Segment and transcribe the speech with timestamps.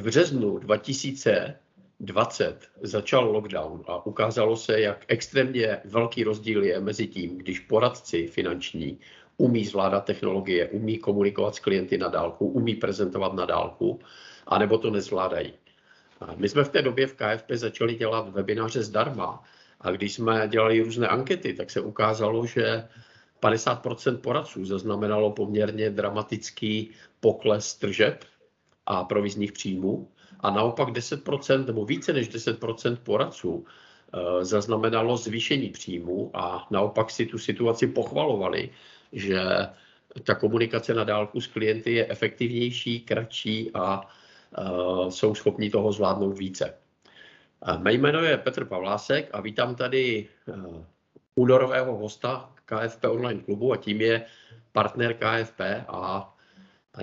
[0.00, 7.38] v březnu 2020 začal lockdown a ukázalo se, jak extrémně velký rozdíl je mezi tím,
[7.38, 8.98] když poradci finanční
[9.36, 14.00] umí zvládat technologie, umí komunikovat s klienty na dálku, umí prezentovat na dálku,
[14.46, 15.52] anebo to nezvládají.
[16.36, 19.42] My jsme v té době v KFP začali dělat webináře zdarma
[19.80, 22.88] a když jsme dělali různé ankety, tak se ukázalo, že
[23.42, 28.24] 50% poradců zaznamenalo poměrně dramatický pokles tržeb
[28.90, 30.08] a provizních příjmů
[30.40, 37.26] a naopak 10% nebo více než 10% poradců eh, zaznamenalo zvýšení příjmů a naopak si
[37.26, 38.70] tu situaci pochvalovali,
[39.12, 39.40] že
[40.24, 46.38] ta komunikace na dálku s klienty je efektivnější, kratší a uh, jsou schopni toho zvládnout
[46.38, 46.74] více.
[47.78, 50.82] Mé jméno je Petr Pavlásek a vítám tady uh,
[51.34, 54.26] únorového hosta KFP Online klubu a tím je
[54.72, 56.34] partner KFP a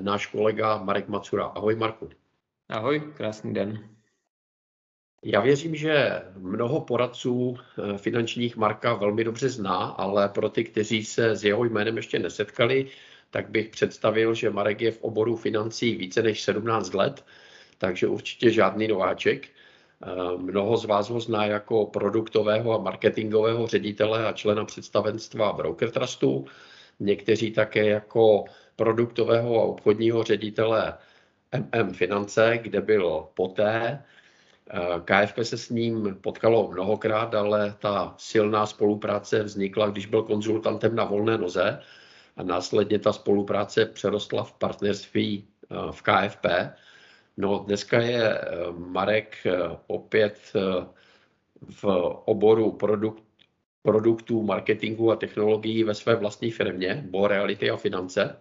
[0.02, 1.46] náš kolega Marek Macura.
[1.46, 2.10] Ahoj Marku.
[2.70, 3.90] Ahoj, krásný den.
[5.24, 11.06] Já věřím, že mnoho poradců eh, finančních Marka velmi dobře zná, ale pro ty, kteří
[11.06, 12.88] se s jeho jménem ještě nesetkali,
[13.30, 17.26] tak bych představil, že Marek je v oboru financí více než 17 let,
[17.78, 19.48] takže určitě žádný nováček.
[19.48, 25.92] Eh, mnoho z vás ho zná jako produktového a marketingového ředitele a člena představenstva Broker
[25.92, 26.46] Trustu,
[27.00, 28.46] někteří také jako
[28.78, 30.94] produktového a obchodního ředitele
[31.76, 34.04] MM Finance, kde byl poté.
[34.70, 40.96] Eh, KFP se s ním potkalo mnohokrát, ale ta silná spolupráce vznikla, když byl konzultantem
[40.96, 41.80] na volné noze
[42.38, 46.46] a následně ta spolupráce přerostla v partnerství eh, v KFP.
[47.38, 48.46] No, dneska je eh,
[48.78, 49.38] Marek
[49.88, 50.54] opět
[51.62, 51.86] v
[52.26, 53.24] oboru produkt,
[53.82, 58.38] produktů, marketingu a technologií ve své vlastní firmě, Bo Reality a finance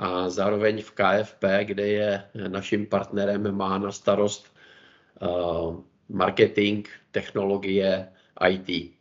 [0.00, 4.48] a zároveň v KFP, kde je naším partnerem, má na starost
[5.20, 5.76] uh,
[6.08, 8.08] marketing, technologie,
[8.48, 8.96] IT.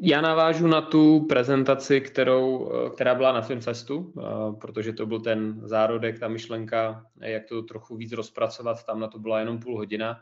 [0.01, 4.23] Já navážu na tu prezentaci, kterou, která byla na Filmfestu, eh,
[4.61, 8.87] protože to byl ten zárodek, ta myšlenka, jak to trochu víc rozpracovat.
[8.87, 10.21] Tam na to byla jenom půl hodina.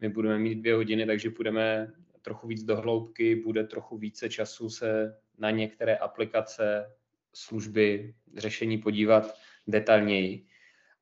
[0.00, 1.92] My budeme mít dvě hodiny, takže půjdeme
[2.22, 6.92] trochu víc do hloubky, bude trochu více času se na některé aplikace,
[7.34, 9.34] služby, řešení podívat
[9.66, 10.45] detailněji.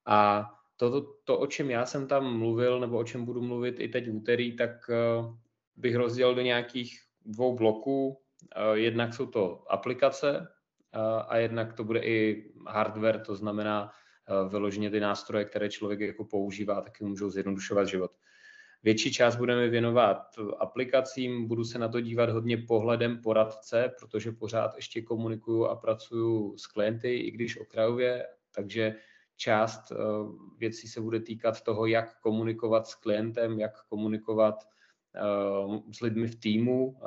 [0.06, 3.80] A to, to, to, o čem já jsem tam mluvil, nebo o čem budu mluvit
[3.80, 5.34] i teď v úterý, tak uh,
[5.76, 8.08] bych rozdělil do nějakých dvou bloků.
[8.08, 13.90] Uh, jednak jsou to aplikace uh, a jednak to bude i hardware, to znamená
[14.48, 18.10] vyloženě ty nástroje, které člověk jako používá, taky můžou zjednodušovat život.
[18.82, 20.18] Větší část budeme věnovat
[20.58, 26.58] aplikacím, budu se na to dívat hodně pohledem poradce, protože pořád ještě komunikuju a pracuju
[26.58, 28.94] s klienty, i když okrajově, takže
[29.36, 29.96] část eh,
[30.58, 34.68] věcí se bude týkat toho, jak komunikovat s klientem, jak komunikovat
[35.14, 37.06] eh, s lidmi v týmu, eh,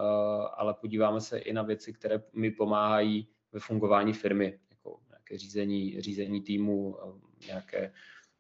[0.56, 6.01] ale podíváme se i na věci, které mi pomáhají ve fungování firmy, jako nějaké řízení,
[6.01, 6.97] řízení týmu,
[7.47, 7.94] nějaké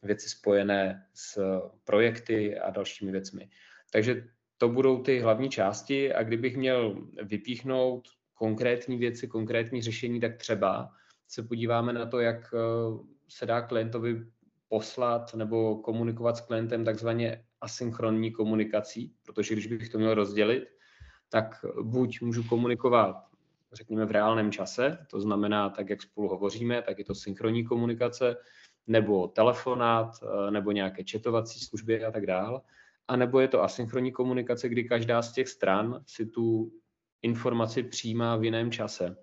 [0.03, 3.49] věci spojené s projekty a dalšími věcmi.
[3.91, 10.37] Takže to budou ty hlavní části a kdybych měl vypíchnout konkrétní věci, konkrétní řešení, tak
[10.37, 10.91] třeba
[11.27, 12.53] se podíváme na to, jak
[13.29, 14.25] se dá klientovi
[14.69, 20.67] poslat nebo komunikovat s klientem takzvaně asynchronní komunikací, protože když bych to měl rozdělit,
[21.29, 23.15] tak buď můžu komunikovat,
[23.73, 28.35] řekněme, v reálném čase, to znamená tak, jak spolu hovoříme, tak je to synchronní komunikace,
[28.87, 32.61] nebo telefonát, eh, nebo nějaké četovací služby a tak dále.
[33.07, 36.71] A nebo je to asynchronní komunikace, kdy každá z těch stran si tu
[37.21, 39.17] informaci přijímá v jiném čase.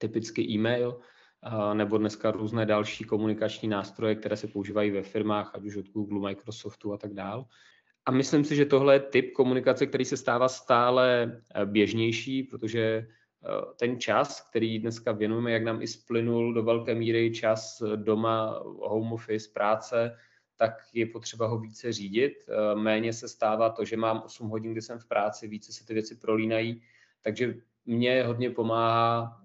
[0.00, 1.00] Typicky e-mail,
[1.74, 6.20] nebo dneska různé další komunikační nástroje, které se používají ve firmách, ať už od Google,
[6.20, 7.44] Microsoftu a tak dále.
[8.06, 12.80] A myslím si, že tohle je typ komunikace, který se stává stále eh, běžnější, protože
[12.80, 13.06] eh,
[13.76, 19.12] ten čas, který dneska věnujeme, jak nám i splynul do velké míry čas doma, home
[19.12, 20.16] office, práce,
[20.56, 22.32] tak je potřeba ho více řídit.
[22.48, 25.86] Eh, méně se stává to, že mám 8 hodin, kdy jsem v práci, více se
[25.86, 26.82] ty věci prolínají,
[27.22, 27.54] takže
[27.86, 29.36] mně hodně pomáhá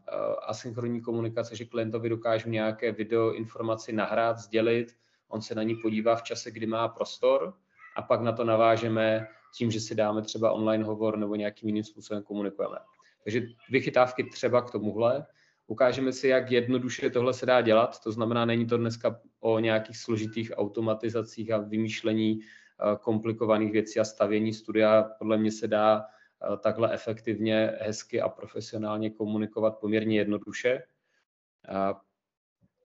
[0.47, 4.95] asynchronní komunikace, že klientovi dokážu nějaké video informaci nahrát, sdělit,
[5.27, 7.53] on se na ní podívá v čase, kdy má prostor,
[7.95, 9.27] a pak na to navážeme
[9.57, 12.77] tím, že si dáme třeba online hovor nebo nějakým jiným způsobem komunikujeme.
[13.23, 15.25] Takže vychytávky třeba k tomuhle.
[15.67, 17.99] Ukážeme si, jak jednoduše tohle se dá dělat.
[18.03, 24.03] To znamená, není to dneska o nějakých složitých automatizacích a vymýšlení eh, komplikovaných věcí a
[24.03, 25.03] stavění studia.
[25.03, 26.14] Podle mě se dá eh,
[26.59, 30.83] takhle efektivně, hezky a profesionálně komunikovat poměrně jednoduše.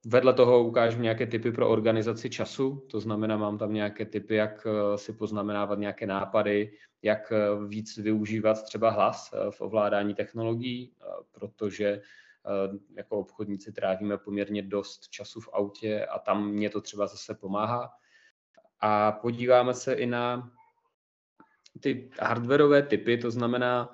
[0.07, 4.67] Vedle toho ukážu nějaké typy pro organizaci času, to znamená, mám tam nějaké typy, jak
[4.67, 10.93] eh, si poznamenávat nějaké nápady, jak eh, víc využívat třeba hlas eh, v ovládání technologií,
[11.31, 12.03] protože
[12.97, 17.91] jako obchodníci trávíme poměrně dost času v autě a tam mě to třeba zase pomáhá.
[18.81, 20.51] A podíváme se i na
[21.81, 23.91] ty hardwareové typy, to znamená,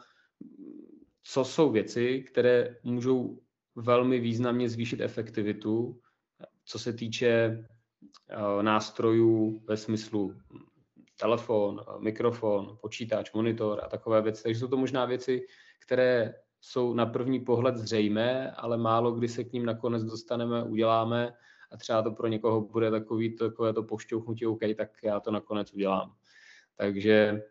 [1.22, 3.38] co jsou věci, které můžou
[3.76, 6.00] velmi významně zvýšit efektivitu,
[6.64, 10.34] co se týče eh, nástrojů ve smyslu
[11.20, 14.42] telefon, mikrofon, počítač, monitor a takové věci.
[14.42, 15.46] Takže jsou to možná věci,
[15.80, 21.32] které jsou na první pohled zřejmé, ale málo kdy se k ním nakonec dostaneme, uděláme
[21.72, 25.72] a třeba to pro někoho bude takový, takové to pošťouchnutí, OK, tak já to nakonec
[25.72, 26.14] udělám.
[26.76, 27.42] Takže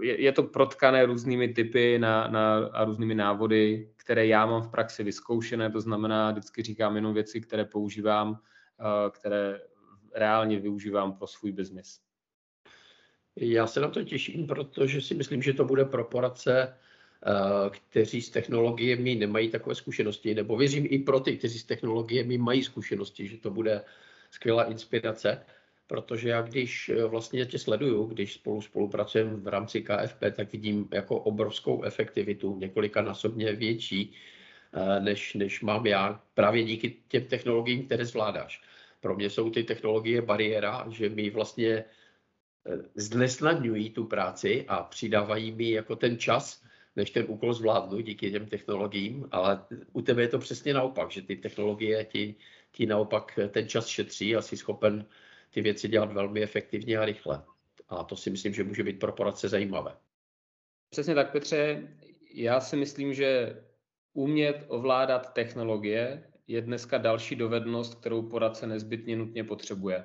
[0.00, 4.70] je, je to protkané různými typy na, na, a různými návody, které já mám v
[4.70, 8.36] praxi vyzkoušené, to znamená, vždycky říkám jenom věci, které používám, uh,
[9.10, 9.60] které
[10.14, 12.00] reálně využívám pro svůj biznis.
[13.36, 16.76] Já se na to těším, protože si myslím, že to bude pro poradce,
[17.26, 22.38] uh, kteří s technologiemi nemají takové zkušenosti, nebo věřím i pro ty, kteří s technologiemi
[22.38, 23.84] mají zkušenosti, že to bude
[24.30, 25.44] skvělá inspirace
[25.86, 30.88] protože já když eh, vlastně tě sleduju, když spolu spolupracujeme v rámci KFP, tak vidím
[30.92, 34.14] jako obrovskou efektivitu, několika násobně větší,
[34.72, 38.62] eh, než, než mám já, právě díky těm technologiím, které zvládáš.
[39.00, 41.84] Pro mě jsou ty technologie bariéra, že mi vlastně eh,
[42.94, 46.64] znesnadňují tu práci a přidávají mi jako ten čas,
[46.96, 51.22] než ten úkol zvládnu díky těm technologiím, ale u tebe je to přesně naopak, že
[51.22, 52.34] ty technologie ti,
[52.72, 55.06] ti naopak ten čas šetří a jsi schopen
[55.54, 57.44] ty věci dělat velmi efektivně a rychle.
[57.88, 59.96] A to si myslím, že může být pro poradce zajímavé.
[60.90, 61.88] Přesně tak, Petře.
[62.34, 63.62] Já si myslím, že
[64.12, 70.04] umět ovládat technologie je dneska další dovednost, kterou poradce nezbytně nutně potřebuje.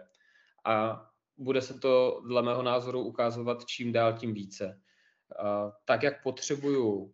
[0.65, 1.05] A
[1.37, 4.81] bude se to dle mého názoru ukazovat čím dál tím více.
[5.85, 7.13] Tak, jak potřebuju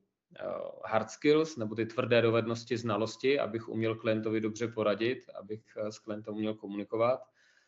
[0.85, 6.33] hard skills, nebo ty tvrdé dovednosti, znalosti, abych uměl klientovi dobře poradit, abych s klientem
[6.33, 7.19] uměl komunikovat,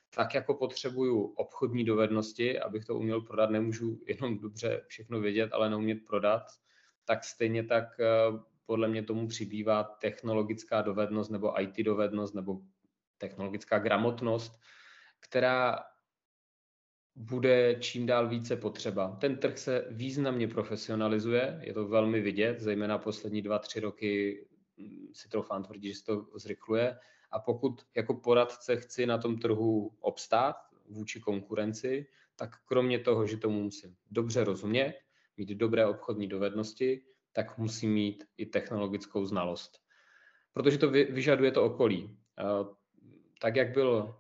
[0.10, 5.70] tak jako potřebuju obchodní dovednosti, abych to uměl prodat, nemůžu jenom dobře všechno vědět, ale
[5.70, 6.44] neumět prodat,
[7.06, 8.08] tak stejně tak eh,
[8.66, 12.60] podle mě tomu přibývá technologická dovednost nebo IT dovednost nebo
[13.18, 14.60] technologická gramotnost,
[15.20, 15.80] která
[17.16, 19.18] bude čím dál více potřeba.
[19.22, 24.46] Ten trh se významně profesionalizuje, je to velmi vidět, zejména poslední dva, tři roky
[25.18, 27.00] si troufám tvrdit, že se to zrychluje
[27.32, 30.56] a pokud jako poradce chci na tom trhu obstát
[30.90, 34.94] vůči konkurenci, tak kromě toho, že tomu musím dobře rozumět,
[35.38, 39.80] mít dobré obchodní dovednosti, tak musím mít i technologickou znalost.
[40.54, 42.18] Protože to vyžaduje to okolí.
[43.42, 44.16] Tak jak byl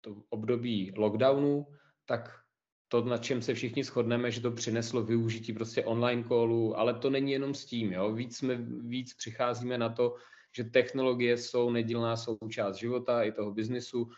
[0.00, 1.66] to období lockdownu,
[2.04, 2.45] tak
[2.88, 7.10] to, na čem se všichni shodneme, že to přineslo využití prostě online callu, ale to
[7.10, 7.92] není jenom s tím.
[7.92, 8.12] Jo?
[8.12, 10.14] Víc, jsme, víc přicházíme na to,
[10.52, 14.08] že technologie jsou nedílná součást života i toho biznisu.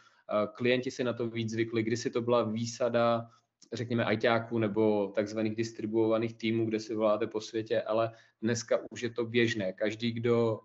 [0.55, 3.31] Klienti si na to víc zvykli, kdysi to byla výsada,
[3.73, 9.11] řekněme, ajťáků nebo takzvaných distribuovaných týmů, kde si voláte po světě, ale dneska už je
[9.11, 9.73] to běžné.
[9.73, 10.61] Každý, kdo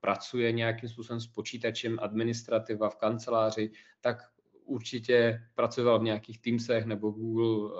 [0.00, 4.18] pracuje nějakým způsobem s počítačem, administrativa v kanceláři, tak
[4.64, 7.70] určitě pracoval v nějakých Teamsech nebo Google,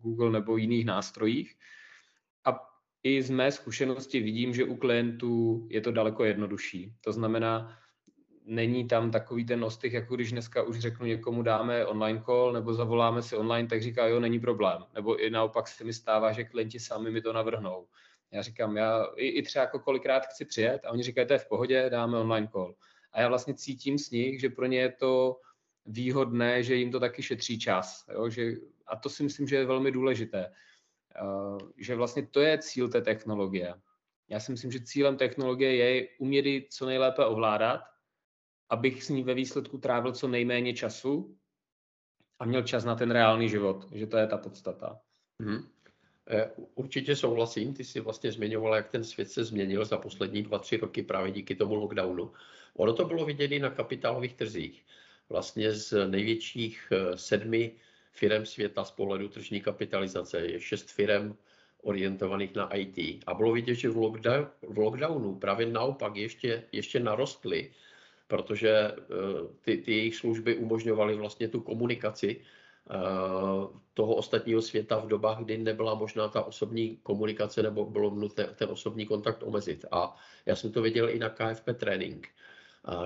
[0.00, 1.54] Google nebo jiných nástrojích.
[2.44, 2.60] A
[3.02, 6.92] i z mé zkušenosti vidím, že u klientů je to daleko jednodušší.
[7.00, 7.78] To znamená,
[8.44, 12.74] není tam takový ten ostych, jako když dneska už řeknu někomu dáme online call nebo
[12.74, 14.84] zavoláme si online, tak říká, jo, není problém.
[14.94, 17.86] Nebo i naopak se mi stává, že klienti sami mi to navrhnou.
[18.30, 21.38] Já říkám, já i, i třeba jako kolikrát chci přijet a oni říkají, to je
[21.38, 22.74] v pohodě, dáme online call.
[23.12, 25.36] A já vlastně cítím z nich, že pro ně je to
[25.86, 28.04] výhodné, že jim to taky šetří čas.
[28.12, 28.28] Jo?
[28.28, 28.52] Že,
[28.86, 30.52] a to si myslím, že je velmi důležité.
[31.22, 33.74] Uh, že vlastně to je cíl té technologie.
[34.28, 37.80] Já si myslím, že cílem technologie je umět ji co nejlépe ovládat,
[38.70, 41.38] abych s ní ve výsledku trávil co nejméně času
[42.38, 45.00] a měl čas na ten reálný život, že to je ta podstata.
[45.40, 45.68] Hmm.
[46.74, 50.76] Určitě souhlasím, ty jsi vlastně zmiňoval, jak ten svět se změnil za poslední dva, tři
[50.76, 52.32] roky právě díky tomu lockdownu.
[52.74, 54.84] Ono to bylo vidět i na kapitálových trzích.
[55.28, 57.72] Vlastně z největších eh, sedmi
[58.12, 61.36] firm světa z pohledu tržní kapitalizace je šest firm
[61.82, 63.22] orientovaných na IT.
[63.26, 67.70] A bylo vidět, že v, lockdown, v lockdownu právě naopak ještě, ještě narostly,
[68.28, 68.94] protože eh,
[69.60, 72.94] ty, ty jejich služby umožňovaly vlastně tu komunikaci eh,
[73.94, 78.68] toho ostatního světa v dobách, kdy nebyla možná ta osobní komunikace nebo bylo nutné ten
[78.70, 79.84] osobní kontakt omezit.
[79.90, 80.16] A
[80.46, 82.28] já jsem to viděl i na KFP Training,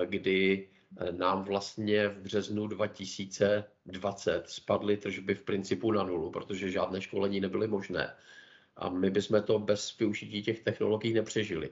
[0.05, 0.67] kdy
[1.11, 7.67] nám vlastně v březnu 2020 spadly tržby v principu na nulu, protože žádné školení nebyly
[7.67, 8.13] možné.
[8.77, 11.69] A my bychom to bez využití těch technologií nepřežili.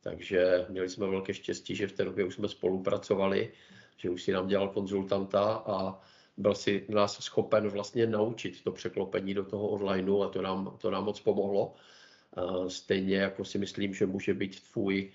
[0.00, 3.52] Takže měli jsme velké štěstí, že v té době už jsme spolupracovali,
[3.96, 6.00] že už si nám dělal konzultanta a
[6.36, 10.90] byl si nás schopen vlastně naučit to překlopení do toho onlineu a to nám, to
[10.90, 11.74] nám moc pomohlo.
[12.68, 15.12] Stejně jako si myslím, že může být tvůj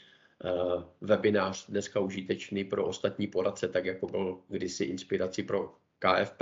[1.02, 6.42] webinář dneska užitečný pro ostatní poradce, tak jako byl kdysi inspirací pro KFP,